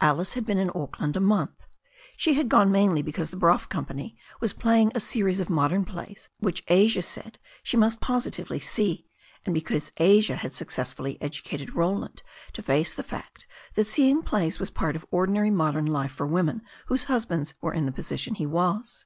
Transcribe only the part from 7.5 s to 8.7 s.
she must positively